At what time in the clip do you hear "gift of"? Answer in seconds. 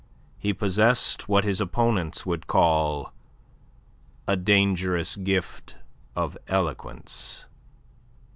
5.15-6.35